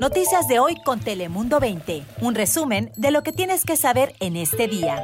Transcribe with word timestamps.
Noticias 0.00 0.46
de 0.46 0.58
hoy 0.58 0.76
con 0.84 1.00
Telemundo 1.00 1.58
20. 1.58 2.04
Un 2.20 2.34
resumen 2.34 2.92
de 2.96 3.10
lo 3.10 3.22
que 3.22 3.32
tienes 3.32 3.64
que 3.64 3.76
saber 3.76 4.14
en 4.20 4.36
este 4.36 4.68
día. 4.68 5.02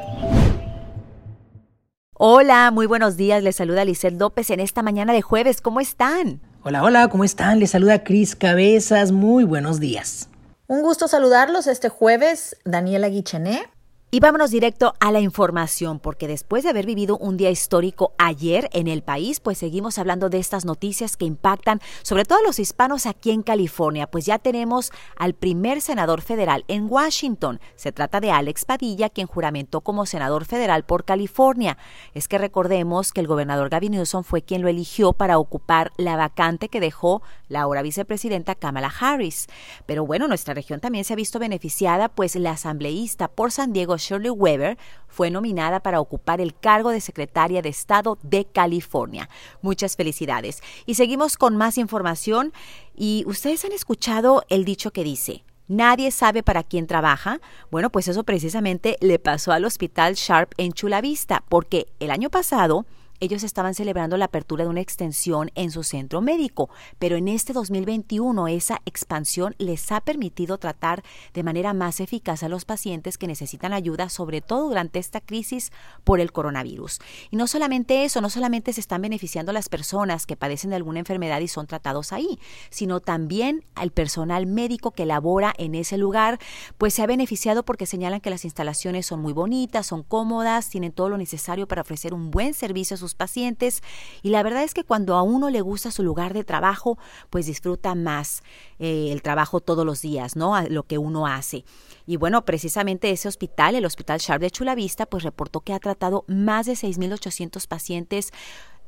Hola, 2.13 2.71
muy 2.71 2.87
buenos 2.87 3.17
días. 3.17 3.43
Les 3.43 3.57
saluda 3.57 3.85
Lisset 3.85 4.19
López 4.19 4.51
en 4.51 4.61
esta 4.61 4.83
mañana 4.83 5.13
de 5.13 5.23
jueves. 5.23 5.63
¿Cómo 5.63 5.81
están? 5.81 6.43
Hola, 6.63 6.83
hola, 6.83 7.09
¿cómo 7.09 7.25
están? 7.25 7.59
Les 7.59 7.71
saluda 7.71 8.05
Cris 8.05 8.37
Cabezas. 8.37 9.13
Muy 9.13 9.45
buenos 9.45 9.81
días. 9.81 10.29
Un 10.67 10.83
gusto 10.83 11.09
saludarlos 11.09 11.67
este 11.67 11.89
jueves, 11.89 12.57
Daniela 12.65 13.09
Guichené. 13.09 13.72
Y 14.15 14.21
vámonos 14.21 14.51
directo 14.51 14.93
a 15.01 15.11
la 15.11 15.21
información, 15.21 15.99
porque 15.99 16.29
después 16.29 16.65
de 16.65 16.69
haber 16.69 16.85
vivido 16.85 17.17
un 17.17 17.39
día 17.39 17.49
histórico 17.49 18.13
ayer 18.19 18.69
en 18.75 18.87
el 18.87 19.03
país, 19.03 19.41
pues 19.41 19.57
seguimos 19.57 19.97
hablando 19.97 20.29
de 20.29 20.37
estas 20.37 20.67
noticias 20.67 21.17
que 21.17 21.25
impactan 21.25 21.81
sobre 22.03 22.27
todo 22.27 22.41
a 22.41 22.43
los 22.43 22.59
hispanos 22.59 23.07
aquí 23.07 23.31
en 23.31 23.43
California, 23.43 24.07
pues 24.07 24.27
ya 24.27 24.39
tenemos 24.39 24.93
al 25.17 25.33
primer 25.33 25.81
senador 25.81 26.21
federal 26.21 26.67
en 26.69 26.93
Washington. 26.93 27.59
Se 27.75 27.91
trata 27.91 28.21
de 28.21 28.31
Alex 28.31 28.67
Padilla, 28.67 29.09
quien 29.09 29.27
juramentó 29.27 29.81
como 29.81 30.05
senador 30.05 30.45
federal 30.45 30.85
por 30.85 31.07
California. 31.07 31.79
Es 32.13 32.29
que 32.29 32.37
recordemos 32.37 33.13
que 33.13 33.23
el 33.23 33.27
gobernador 33.27 33.71
Gavin 33.71 33.93
Newsom 33.93 34.25
fue 34.25 34.43
quien 34.43 34.61
lo 34.61 34.69
eligió 34.69 35.15
para 35.15 35.39
ocupar 35.39 35.91
la 35.97 36.17
vacante 36.17 36.69
que 36.69 36.81
dejó 36.81 37.23
la 37.49 37.63
ahora 37.63 37.81
vicepresidenta 37.81 38.57
Kamala 38.57 38.93
Harris. 39.01 39.47
Pero 39.87 40.05
bueno, 40.05 40.29
nuestra 40.29 40.53
región 40.53 40.81
también 40.81 41.07
se 41.07 41.15
ha 41.15 41.17
visto 41.17 41.39
beneficiada, 41.39 42.11
pues 42.11 42.37
la 42.37 42.51
asambleísta 42.51 43.29
por 43.29 43.53
San 43.53 43.73
Diego 43.73 44.02
Shirley 44.03 44.31
Weber 44.31 44.79
fue 45.09 45.31
nominada 45.31 45.81
para 45.81 46.01
ocupar 46.01 46.41
el 46.41 46.55
cargo 46.55 46.91
de 46.91 47.01
secretaria 47.01 47.63
de 47.63 47.69
Estado 47.69 48.19
de 48.23 48.45
California. 48.45 49.29
Muchas 49.61 49.97
felicidades. 49.97 50.63
Y 50.87 50.95
seguimos 50.95 51.37
con 51.37 51.57
más 51.57 51.79
información. 51.79 52.53
Y 52.97 53.25
ustedes 53.27 53.65
han 53.65 53.73
escuchado 53.73 54.45
el 54.49 54.65
dicho 54.65 54.91
que 54.93 55.05
dice, 55.05 55.45
Nadie 55.69 56.11
sabe 56.11 56.43
para 56.43 56.65
quién 56.65 56.87
trabaja. 56.87 57.41
Bueno, 57.71 57.89
pues 57.89 58.07
eso 58.09 58.25
precisamente 58.25 58.99
le 59.01 59.19
pasó 59.19 59.53
al 59.53 59.65
Hospital 59.65 60.15
Sharp 60.17 60.53
en 60.59 60.73
Chula 60.73 61.01
Vista, 61.01 61.45
porque 61.49 61.87
el 61.99 62.11
año 62.11 62.29
pasado 62.29 62.85
ellos 63.23 63.45
estaban 63.45 63.75
celebrando 63.75 64.17
la 64.17 64.25
apertura 64.25 64.65
de 64.65 64.71
una 64.71 64.81
extensión 64.81 65.53
en 65.55 65.71
su 65.71 65.85
centro 65.85 66.21
médico, 66.21 66.69
pero 66.99 67.15
en 67.15 67.29
este 67.29 67.53
2021 67.53 68.49
esa 68.49 68.83
expansión 68.85 69.55
les 69.59 69.93
ha 69.93 70.01
permitido 70.01 70.59
tratar 70.59 71.05
de 71.33 71.45
manera 71.45 71.73
más 71.73 72.01
eficaz 72.01 72.43
a 72.43 72.49
los 72.49 72.65
pacientes 72.65 73.19
que 73.19 73.29
necesitan 73.29 73.73
ayuda, 73.73 74.09
sobre 74.09 74.41
todo 74.41 74.67
durante 74.67 74.99
esta 74.99 75.21
crisis 75.21 75.71
por 76.03 76.19
el 76.19 76.33
coronavirus. 76.33 76.99
Y 77.31 77.37
no 77.37 77.47
solamente 77.47 78.03
eso, 78.03 78.21
no 78.21 78.29
solamente 78.29 78.73
se 78.73 78.81
están 78.81 79.03
beneficiando 79.03 79.53
las 79.53 79.69
personas 79.69 80.27
que 80.27 80.37
padecen 80.37 80.71
de 80.71 80.77
alguna 80.77 80.99
enfermedad 80.99 81.39
y 81.39 81.47
son 81.47 81.69
tratados 81.69 82.13
ahí, 82.13 82.41
sino 82.71 82.99
también 82.99 83.65
al 83.77 83.93
personal 83.93 84.47
médico 84.47 84.91
que 84.91 85.07
labora 85.07 85.55
en 85.59 85.77
ese 85.77 85.97
lugar, 85.97 86.41
pues 86.77 86.95
se 86.95 87.03
ha 87.03 87.07
beneficiado 87.07 87.65
porque 87.65 87.87
señalan 87.87 88.21
que 88.21 88.31
las 88.31 88.45
instalaciones 88.45 89.07
son 89.07 89.21
muy 89.21 89.33
bonitas, 89.33 89.87
son 89.87 90.03
cómodas, 90.03 90.71
tienen 90.71 90.91
todo 90.91 91.09
lo 91.09 91.19
necesario 91.19 91.69
para 91.69 91.83
ofrecer 91.83 92.15
un 92.15 92.33
buen 92.33 92.53
servicio 92.53 92.97
a 92.97 92.99
sus 92.99 93.12
pacientes 93.15 93.83
y 94.23 94.31
la 94.31 94.43
verdad 94.43 94.63
es 94.63 94.75
que 94.75 94.85
cuando 94.85 95.15
a 95.15 95.23
uno 95.23 95.51
le 95.51 95.61
gusta 95.61 95.91
su 95.91 96.03
lugar 96.03 96.35
de 96.35 96.45
trabajo, 96.45 96.99
pues 97.31 97.47
disfruta 97.47 97.95
más 97.95 98.43
eh, 98.79 99.09
el 99.13 99.23
trabajo 99.23 99.61
todos 99.61 99.87
los 99.87 100.03
días, 100.03 100.37
¿no? 100.37 100.61
lo 100.69 100.83
que 100.85 100.99
uno 100.99 101.27
hace. 101.27 101.65
Y 102.07 102.17
bueno, 102.17 102.45
precisamente 102.45 103.11
ese 103.11 103.29
hospital, 103.29 103.75
el 103.75 103.85
Hospital 103.85 104.19
Sharp 104.19 104.41
de 104.41 104.51
Chula 104.51 104.75
Vista, 104.75 105.07
pues 105.07 105.23
reportó 105.23 105.61
que 105.61 105.73
ha 105.73 105.79
tratado 105.79 106.25
más 106.27 106.67
de 106.67 106.73
6.800 106.73 107.67
pacientes 107.69 108.33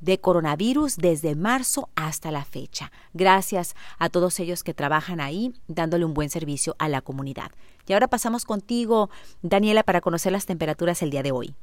de 0.00 0.20
coronavirus 0.20 0.96
desde 0.96 1.34
marzo 1.34 1.88
hasta 1.94 2.30
la 2.30 2.44
fecha. 2.44 2.92
Gracias 3.12 3.74
a 3.98 4.08
todos 4.08 4.38
ellos 4.40 4.62
que 4.62 4.74
trabajan 4.74 5.20
ahí 5.20 5.54
dándole 5.68 6.04
un 6.04 6.14
buen 6.14 6.30
servicio 6.30 6.76
a 6.78 6.88
la 6.88 7.00
comunidad. 7.00 7.52
Y 7.86 7.92
ahora 7.92 8.08
pasamos 8.08 8.44
contigo, 8.44 9.10
Daniela, 9.42 9.82
para 9.82 10.00
conocer 10.00 10.32
las 10.32 10.46
temperaturas 10.46 11.02
el 11.02 11.10
día 11.10 11.22
de 11.22 11.32
hoy. 11.32 11.54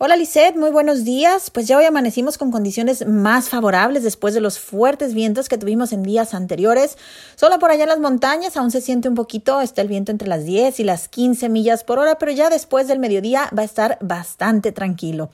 Hola 0.00 0.16
Lisette, 0.16 0.56
muy 0.56 0.70
buenos 0.70 1.04
días. 1.04 1.50
Pues 1.50 1.68
ya 1.68 1.78
hoy 1.78 1.84
amanecimos 1.84 2.36
con 2.36 2.50
condiciones 2.50 3.06
más 3.06 3.48
favorables 3.48 4.02
después 4.02 4.34
de 4.34 4.40
los 4.40 4.58
fuertes 4.58 5.14
vientos 5.14 5.48
que 5.48 5.56
tuvimos 5.56 5.92
en 5.92 6.02
días 6.02 6.34
anteriores. 6.34 6.98
Solo 7.36 7.60
por 7.60 7.70
allá 7.70 7.84
en 7.84 7.90
las 7.90 8.00
montañas 8.00 8.56
aún 8.56 8.72
se 8.72 8.80
siente 8.80 9.08
un 9.08 9.14
poquito, 9.14 9.60
está 9.60 9.82
el 9.82 9.88
viento 9.88 10.10
entre 10.10 10.26
las 10.26 10.44
10 10.44 10.80
y 10.80 10.84
las 10.84 11.08
15 11.08 11.48
millas 11.48 11.84
por 11.84 12.00
hora, 12.00 12.18
pero 12.18 12.32
ya 12.32 12.50
después 12.50 12.88
del 12.88 12.98
mediodía 12.98 13.48
va 13.56 13.62
a 13.62 13.66
estar 13.66 13.98
bastante 14.00 14.72
tranquilo. 14.72 15.30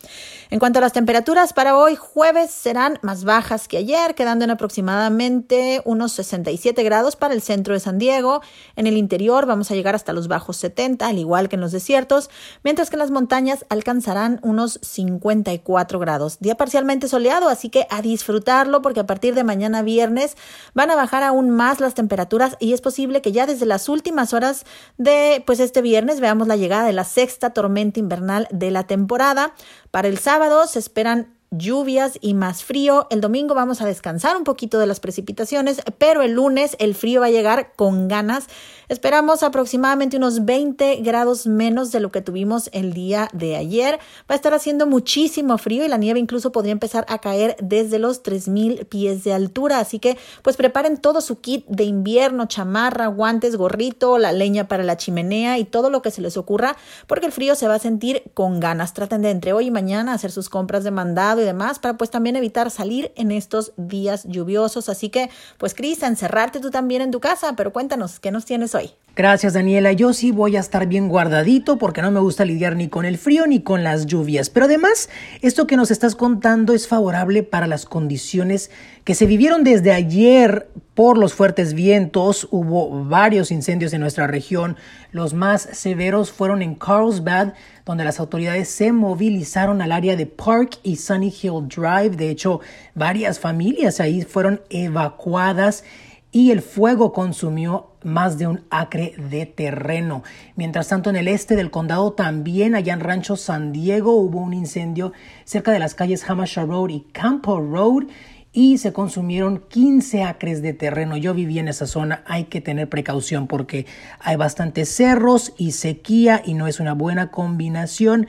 En 0.51 0.59
cuanto 0.59 0.79
a 0.79 0.83
las 0.83 0.93
temperaturas, 0.93 1.55
para 1.55 1.79
hoy 1.79 1.97
jueves 1.97 2.51
serán 2.51 2.99
más 3.01 3.25
bajas 3.25 3.67
que 3.67 3.79
ayer, 3.79 4.15
quedando 4.15 4.45
en 4.45 4.51
aproximadamente 4.51 5.81
unos 5.87 6.13
67 6.13 6.83
grados 6.83 7.17
para 7.17 7.33
el 7.33 7.41
centro 7.41 7.73
de 7.73 7.81
San 7.81 7.99
Diego. 7.99 8.43
En 8.77 8.87
el 8.87 8.99
interior 8.99 9.47
vamos 9.47 9.71
a 9.71 9.75
llegar 9.75 9.95
hasta 9.95 10.13
los 10.13 10.29
bajos 10.29 10.59
70, 10.59 11.07
al 11.07 11.19
igual 11.19 11.49
que 11.49 11.57
en 11.57 11.63
los 11.63 11.73
desiertos, 11.73 12.29
mientras 12.63 12.91
que 12.91 12.97
en 12.97 13.01
las 13.01 13.11
montañas 13.11 13.65
alcanzarán 13.71 14.39
unos 14.51 14.79
54 14.83 15.99
grados. 15.99 16.39
Día 16.41 16.57
parcialmente 16.57 17.09
soleado, 17.09 17.49
así 17.49 17.71
que 17.71 17.87
a 17.89 18.03
disfrutarlo 18.03 18.83
porque 18.83 19.01
a 19.01 19.07
partir 19.07 19.35
de 19.35 19.45
mañana 19.45 19.83
viernes 19.83 20.37
van 20.75 20.91
a 20.91 20.97
bajar 20.97 21.23
aún 21.23 21.51
más 21.51 21.81
las 21.81 21.95
temperaturas 21.95 22.57
y 22.61 22.75
es 22.75 22.81
posible 22.81 23.23
que 23.23 23.33
ya 23.33 23.47
desde 23.47 23.65
las 23.65 23.89
últimas 23.89 24.35
horas 24.35 24.65
de 24.99 25.43
pues 25.47 25.61
este 25.61 25.81
viernes 25.81 26.21
veamos 26.21 26.49
la 26.49 26.57
llegada 26.57 26.85
de 26.85 26.93
la 26.93 27.05
sexta 27.05 27.51
tormenta 27.51 28.01
invernal 28.01 28.49
de 28.51 28.71
la 28.71 28.85
temporada. 28.85 29.55
Para 29.91 30.09
el 30.09 30.19
sábado 30.19 30.67
se 30.67 30.79
esperan 30.79 31.40
lluvias 31.51 32.17
y 32.21 32.35
más 32.35 32.63
frío. 32.63 33.09
El 33.11 33.21
domingo 33.21 33.55
vamos 33.55 33.81
a 33.81 33.87
descansar 33.87 34.37
un 34.37 34.45
poquito 34.45 34.79
de 34.79 34.87
las 34.87 35.01
precipitaciones, 35.01 35.83
pero 35.99 36.23
el 36.23 36.33
lunes 36.33 36.77
el 36.79 36.95
frío 36.95 37.21
va 37.21 37.27
a 37.27 37.31
llegar 37.31 37.73
con 37.75 38.07
ganas. 38.07 38.47
Esperamos 38.89 39.43
aproximadamente 39.43 40.17
unos 40.17 40.45
20 40.45 40.97
grados 40.97 41.47
menos 41.47 41.91
de 41.93 42.01
lo 42.01 42.11
que 42.13 42.23
tuvimos 42.23 42.71
el 42.73 42.93
día 42.93 43.29
de 43.33 43.57
ayer. 43.57 43.99
Va 44.31 44.35
a 44.35 44.35
estar 44.35 44.55
haciendo 44.55 44.87
muchísimo 44.87 45.59
frío 45.59 45.85
y 45.85 45.89
la 45.89 45.97
nieve 45.97 46.21
incluso 46.21 46.53
podría 46.53 46.73
empezar 46.73 47.05
a 47.09 47.19
caer 47.19 47.57
desde 47.61 47.99
los 47.99 48.23
3000 48.23 48.87
pies 48.87 49.25
de 49.25 49.33
altura. 49.33 49.81
Así 49.81 49.99
que 49.99 50.19
pues 50.43 50.57
preparen 50.57 50.99
todo 50.99 51.21
su 51.21 51.41
kit 51.41 51.67
de 51.67 51.85
invierno, 51.85 52.47
chamarra, 52.47 53.09
guantes, 53.09 53.57
gorrito, 53.57 54.19
la 54.19 54.33
leña 54.33 54.69
para 54.69 54.85
la 54.85 54.97
chimenea 54.97 55.59
y 55.59 55.65
todo 55.65 55.91
lo 55.91 56.03
que 56.03 56.11
se 56.11 56.21
les 56.21 56.37
ocurra, 56.37 56.77
porque 57.07 57.27
el 57.27 57.33
frío 57.33 57.55
se 57.57 57.67
va 57.67 57.75
a 57.75 57.81
sentir 57.81 58.23
con 58.35 58.61
ganas. 58.61 58.95
Traten 58.95 59.23
de 59.23 59.31
entre 59.31 59.53
hoy 59.53 59.67
y 59.67 59.71
mañana 59.71 60.15
hacer 60.15 60.31
sus 60.31 60.49
compras 60.49 60.85
de 60.85 60.91
mandado 60.91 61.40
y 61.41 61.45
demás 61.45 61.79
para 61.79 61.97
pues 61.97 62.11
también 62.11 62.37
evitar 62.37 62.71
salir 62.71 63.13
en 63.17 63.31
estos 63.31 63.73
días 63.77 64.25
lluviosos. 64.25 64.89
Así 64.89 65.09
que 65.09 65.31
pues 65.59 65.75
Cris, 65.75 66.03
encerrarte 66.03 66.61
tú 66.61 66.71
también 66.71 67.03
en 67.03 67.11
tu 67.11 67.21
casa, 67.21 67.55
pero 67.57 67.73
cuéntanos, 67.73 68.21
¿qué 68.21 68.31
nos 68.31 68.45
tienes 68.45 68.75
hoy? 68.75 68.91
Gracias 69.17 69.53
Daniela, 69.53 69.93
yo 69.93 70.13
sí 70.13 70.31
voy 70.31 70.57
a 70.57 70.61
estar 70.61 70.87
bien 70.87 71.09
guardadito 71.09 71.79
porque 71.79 72.01
no 72.01 72.11
me 72.11 72.21
gusta 72.21 72.45
lidiar 72.45 72.77
ni 72.77 72.89
con 72.89 73.05
el 73.05 73.19
frío 73.19 73.47
ni 73.47 73.61
con 73.61 73.83
las 73.83 74.07
lluvias. 74.07 74.51
Pero 74.51 74.67
además, 74.67 75.09
esto 75.43 75.67
que 75.67 75.77
nos 75.77 75.91
estás 75.91 76.15
contando 76.15 76.73
es 76.73 76.89
favorable 76.89 77.43
para 77.43 77.67
las 77.67 77.85
condiciones 77.87 78.71
que 79.05 79.15
se 79.15 79.27
vivieron 79.27 79.65
desde 79.65 79.93
ayer 79.93 80.69
por 81.01 81.17
los 81.17 81.33
fuertes 81.33 81.73
vientos. 81.73 82.47
Hubo 82.51 83.07
varios 83.07 83.51
incendios 83.51 83.95
en 83.95 84.03
nuestra 84.03 84.27
región. 84.27 84.77
Los 85.13 85.33
más 85.33 85.63
severos 85.73 86.31
fueron 86.31 86.61
en 86.61 86.75
Carlsbad, 86.75 87.55
donde 87.87 88.05
las 88.05 88.21
autoridades 88.21 88.69
se 88.69 88.93
movilizaron 88.93 89.81
al 89.81 89.93
área 89.93 90.15
de 90.15 90.27
Park 90.27 90.79
y 90.83 90.97
Sunny 90.97 91.33
Hill 91.41 91.69
Drive. 91.75 92.17
De 92.17 92.29
hecho, 92.29 92.61
varias 92.95 93.39
familias 93.41 93.99
ahí 93.99 94.21
fueron 94.21 94.61
evacuadas 94.69 95.85
y 96.33 96.51
el 96.51 96.61
fuego 96.61 97.15
consumió 97.15 97.93
más 98.05 98.37
de 98.37 98.49
un 98.49 98.65
acre 98.69 99.15
de 99.17 99.47
terreno. 99.47 100.23
Mientras 100.55 100.89
tanto, 100.89 101.09
en 101.09 101.17
el 101.17 101.29
este 101.29 101.57
del 101.57 101.71
condado, 101.71 102.13
también 102.13 102.75
allá 102.75 102.93
en 102.93 103.01
Rancho 103.01 103.37
San 103.37 103.73
Diego, 103.73 104.13
hubo 104.13 104.41
un 104.41 104.53
incendio 104.53 105.15
cerca 105.45 105.73
de 105.73 105.79
las 105.79 105.95
calles 105.95 106.29
Hamasha 106.29 106.67
Road 106.67 106.91
y 106.91 107.01
Campo 107.13 107.59
Road 107.59 108.05
y 108.53 108.79
se 108.79 108.93
consumieron 108.93 109.63
15 109.69 110.25
acres 110.25 110.61
de 110.63 110.73
terreno. 110.73 111.17
Yo 111.17 111.35
viví 111.35 111.59
en 111.59 111.67
esa 111.69 111.87
zona, 111.87 112.23
hay 112.27 112.45
que 112.45 112.61
tener 112.61 112.89
precaución 112.89 113.47
porque 113.47 113.87
hay 114.19 114.37
bastantes 114.37 114.89
cerros 114.89 115.53
y 115.57 115.73
sequía 115.73 116.43
y 116.45 116.55
no 116.55 116.67
es 116.67 116.81
una 116.81 116.95
buena 116.95 117.31
combinación. 117.31 118.27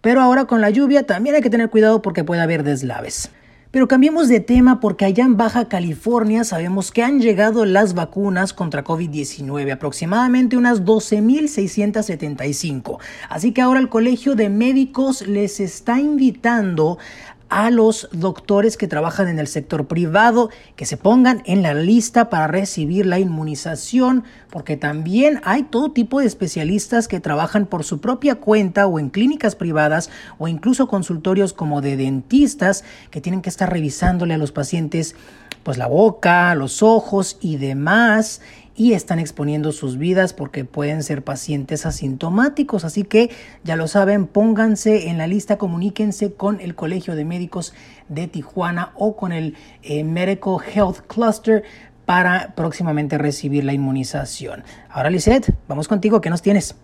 Pero 0.00 0.20
ahora 0.20 0.46
con 0.46 0.60
la 0.60 0.70
lluvia 0.70 1.06
también 1.06 1.36
hay 1.36 1.42
que 1.42 1.50
tener 1.50 1.70
cuidado 1.70 2.02
porque 2.02 2.24
puede 2.24 2.42
haber 2.42 2.64
deslaves. 2.64 3.30
Pero 3.70 3.86
cambiemos 3.88 4.28
de 4.28 4.40
tema 4.40 4.80
porque 4.80 5.06
allá 5.06 5.24
en 5.24 5.38
Baja 5.38 5.70
California 5.70 6.44
sabemos 6.44 6.92
que 6.92 7.02
han 7.02 7.22
llegado 7.22 7.64
las 7.64 7.94
vacunas 7.94 8.52
contra 8.52 8.84
COVID-19, 8.84 9.72
aproximadamente 9.72 10.58
unas 10.58 10.84
12.675. 10.84 12.98
Así 13.30 13.52
que 13.52 13.62
ahora 13.62 13.80
el 13.80 13.88
Colegio 13.88 14.34
de 14.34 14.50
Médicos 14.50 15.26
les 15.26 15.58
está 15.58 15.98
invitando 15.98 16.98
a 17.52 17.70
los 17.70 18.08
doctores 18.12 18.78
que 18.78 18.88
trabajan 18.88 19.28
en 19.28 19.38
el 19.38 19.46
sector 19.46 19.86
privado 19.86 20.48
que 20.74 20.86
se 20.86 20.96
pongan 20.96 21.42
en 21.44 21.62
la 21.62 21.74
lista 21.74 22.30
para 22.30 22.46
recibir 22.46 23.04
la 23.04 23.18
inmunización, 23.18 24.24
porque 24.48 24.78
también 24.78 25.38
hay 25.44 25.64
todo 25.64 25.92
tipo 25.92 26.20
de 26.20 26.26
especialistas 26.26 27.08
que 27.08 27.20
trabajan 27.20 27.66
por 27.66 27.84
su 27.84 28.00
propia 28.00 28.36
cuenta 28.36 28.86
o 28.86 28.98
en 28.98 29.10
clínicas 29.10 29.54
privadas 29.54 30.08
o 30.38 30.48
incluso 30.48 30.88
consultorios 30.88 31.52
como 31.52 31.82
de 31.82 31.98
dentistas 31.98 32.84
que 33.10 33.20
tienen 33.20 33.42
que 33.42 33.50
estar 33.50 33.70
revisándole 33.70 34.32
a 34.32 34.38
los 34.38 34.50
pacientes 34.50 35.14
pues 35.62 35.76
la 35.76 35.86
boca, 35.86 36.54
los 36.54 36.82
ojos 36.82 37.36
y 37.42 37.58
demás 37.58 38.40
y 38.74 38.94
están 38.94 39.18
exponiendo 39.18 39.72
sus 39.72 39.98
vidas 39.98 40.32
porque 40.32 40.64
pueden 40.64 41.02
ser 41.02 41.22
pacientes 41.22 41.86
asintomáticos. 41.86 42.84
Así 42.84 43.04
que 43.04 43.30
ya 43.64 43.76
lo 43.76 43.88
saben, 43.88 44.26
pónganse 44.26 45.08
en 45.08 45.18
la 45.18 45.26
lista, 45.26 45.58
comuníquense 45.58 46.32
con 46.32 46.60
el 46.60 46.74
Colegio 46.74 47.14
de 47.14 47.24
Médicos 47.24 47.74
de 48.08 48.28
Tijuana 48.28 48.92
o 48.94 49.16
con 49.16 49.32
el 49.32 49.56
eh, 49.82 50.04
Medical 50.04 50.56
Health 50.74 51.00
Cluster 51.06 51.64
para 52.06 52.54
próximamente 52.54 53.18
recibir 53.18 53.64
la 53.64 53.72
inmunización. 53.72 54.64
Ahora, 54.90 55.10
Lisette, 55.10 55.54
vamos 55.68 55.88
contigo, 55.88 56.20
¿qué 56.20 56.30
nos 56.30 56.42
tienes? 56.42 56.74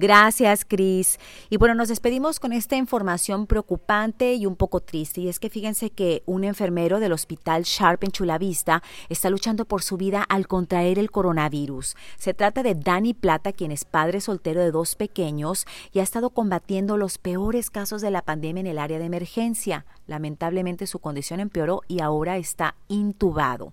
Gracias, 0.00 0.64
Cris. 0.64 1.18
Y 1.50 1.56
bueno, 1.56 1.74
nos 1.74 1.88
despedimos 1.88 2.38
con 2.38 2.52
esta 2.52 2.76
información 2.76 3.48
preocupante 3.48 4.34
y 4.34 4.46
un 4.46 4.54
poco 4.54 4.78
triste. 4.78 5.22
Y 5.22 5.28
es 5.28 5.40
que 5.40 5.50
fíjense 5.50 5.90
que 5.90 6.22
un 6.24 6.44
enfermero 6.44 7.00
del 7.00 7.12
hospital 7.12 7.64
Sharp 7.64 8.04
en 8.04 8.12
Chulavista 8.12 8.80
está 9.08 9.28
luchando 9.28 9.64
por 9.64 9.82
su 9.82 9.96
vida 9.96 10.22
al 10.22 10.46
contraer 10.46 11.00
el 11.00 11.10
coronavirus. 11.10 11.96
Se 12.16 12.32
trata 12.32 12.62
de 12.62 12.76
Dani 12.76 13.12
Plata, 13.12 13.52
quien 13.52 13.72
es 13.72 13.84
padre 13.84 14.20
soltero 14.20 14.60
de 14.60 14.70
dos 14.70 14.94
pequeños 14.94 15.66
y 15.92 15.98
ha 15.98 16.04
estado 16.04 16.30
combatiendo 16.30 16.96
los 16.96 17.18
peores 17.18 17.68
casos 17.68 18.00
de 18.00 18.12
la 18.12 18.22
pandemia 18.22 18.60
en 18.60 18.66
el 18.68 18.78
área 18.78 19.00
de 19.00 19.06
emergencia. 19.06 19.84
Lamentablemente 20.06 20.86
su 20.86 21.00
condición 21.00 21.40
empeoró 21.40 21.82
y 21.88 22.02
ahora 22.02 22.36
está 22.36 22.76
intubado. 22.86 23.72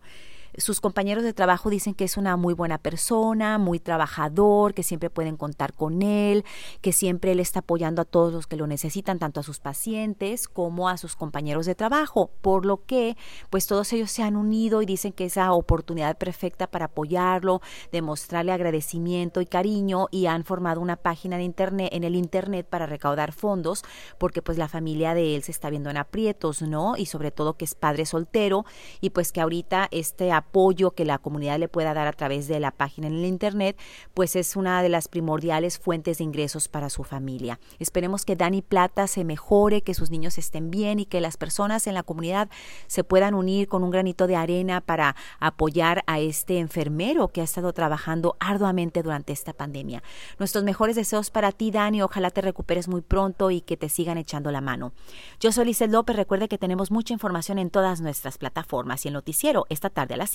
Sus 0.58 0.82
compañeros 0.82 1.24
de 1.24 1.34
trabajo 1.34 1.70
dicen 1.70 1.94
que 1.94 2.06
es 2.06 2.18
una 2.18 2.38
muy 2.38 2.54
buena 2.54 2.78
persona, 2.78 3.58
muy 3.58 3.80
trabajador, 3.80 4.74
que 4.74 4.84
siempre 4.84 5.10
pueden 5.10 5.38
contar 5.38 5.74
con 5.74 6.02
él, 6.02 6.46
que 6.82 6.94
siempre 6.94 7.32
él 7.32 7.40
está 7.40 7.60
apoyando 7.60 8.02
a 8.02 8.06
todos 8.06 8.34
los 8.34 8.48
que 8.48 8.56
lo 8.56 8.68
necesitan, 8.68 9.20
tanto 9.20 9.40
a 9.40 9.44
sus 9.44 9.60
pacientes 9.60 10.48
como 10.48 10.90
a 10.90 10.98
sus 10.98 11.16
compañeros 11.16 11.66
de 11.66 11.76
trabajo, 11.76 12.32
por 12.42 12.66
lo 12.66 12.86
que 12.86 13.18
pues 13.50 13.68
todos 13.68 13.92
ellos 13.94 14.12
se 14.12 14.24
han 14.24 14.36
unido 14.36 14.82
y 14.82 14.86
dicen 14.86 15.12
que 15.12 15.26
esa 15.26 15.52
oportunidad 15.54 16.18
perfecta 16.18 16.68
para 16.68 16.86
apoyarlo, 16.86 17.62
demostrarle 17.92 18.52
agradecimiento 18.52 19.42
y 19.42 19.46
cariño 19.46 20.08
y 20.12 20.28
han 20.28 20.46
formado 20.46 20.82
una 20.82 20.96
página 20.96 21.38
de 21.38 21.44
internet 21.44 21.90
en 21.92 22.04
el 22.04 22.16
internet 22.16 22.68
para 22.70 22.86
recaudar 22.86 23.32
fondos 23.32 23.84
porque 24.18 24.42
pues 24.42 24.58
la 24.58 24.68
familia 24.68 25.14
de 25.14 25.36
él 25.36 25.44
se 25.44 25.52
está 25.52 25.70
viendo 25.70 25.90
en 25.90 25.98
aprietos, 25.98 26.62
¿no? 26.62 26.96
Y 26.98 27.08
sobre 27.08 27.32
todo 27.32 27.58
que 27.58 27.66
es 27.66 27.76
padre 27.76 28.06
soltero 28.06 28.66
y 29.02 29.10
pues 29.10 29.32
que 29.32 29.42
ahorita 29.42 29.88
este 29.92 30.32
que 30.96 31.04
la 31.04 31.18
comunidad 31.18 31.60
le 31.60 31.68
pueda 31.68 31.94
dar 31.94 32.08
a 32.08 32.14
través 32.14 32.48
de 32.48 32.62
la 32.62 32.72
página 32.72 33.08
en 33.08 33.14
el 33.16 33.26
Internet, 33.26 33.78
pues 34.14 34.38
es 34.38 34.56
una 34.56 34.82
de 34.82 34.88
las 34.88 35.10
primordiales 35.10 35.78
fuentes 35.78 36.20
de 36.20 36.24
ingresos 36.24 36.70
para 36.70 36.90
su 36.90 37.04
familia. 37.04 37.60
Esperemos 37.78 38.24
que 38.24 38.38
Dani 38.38 38.62
Plata 38.62 39.08
se 39.08 39.26
mejore, 39.26 39.82
que 39.82 39.94
sus 39.94 40.12
niños 40.12 40.38
estén 40.38 40.72
bien 40.72 41.00
y 41.00 41.06
que 41.06 41.20
las 41.20 41.36
personas 41.36 41.88
en 41.88 41.94
la 41.94 42.04
comunidad 42.04 42.50
se 42.88 43.04
puedan 43.04 43.34
unir 43.34 43.68
con 43.68 43.84
un 43.84 43.92
granito 43.92 44.28
de 44.28 44.38
arena 44.38 44.80
para 44.80 45.18
apoyar 45.42 46.04
a 46.08 46.20
este 46.20 46.60
enfermero 46.60 47.28
que 47.28 47.42
ha 47.42 47.44
estado 47.44 47.74
trabajando 47.74 48.38
arduamente 48.40 49.04
durante 49.04 49.34
esta 49.34 49.52
pandemia. 49.52 50.04
Nuestros 50.40 50.64
mejores 50.64 50.96
deseos 50.96 51.32
para 51.32 51.52
ti, 51.52 51.70
Dani. 51.72 52.02
Ojalá 52.02 52.30
te 52.30 52.40
recuperes 52.40 52.88
muy 52.88 53.02
pronto 53.02 53.52
y 53.52 53.60
que 53.60 53.76
te 53.76 53.90
sigan 53.90 54.18
echando 54.18 54.52
la 54.52 54.62
mano. 54.62 54.94
Yo 55.42 55.52
soy 55.52 55.66
Lizeth 55.66 55.92
López. 55.92 56.16
Recuerde 56.16 56.48
que 56.48 56.58
tenemos 56.58 56.92
mucha 56.92 57.14
información 57.14 57.60
en 57.60 57.70
todas 57.70 58.00
nuestras 58.00 58.38
plataformas 58.38 59.04
y 59.04 59.10
el 59.10 59.14
noticiero 59.14 59.66
esta 59.70 59.90
tarde 59.90 60.14
a 60.14 60.18
las 60.18 60.35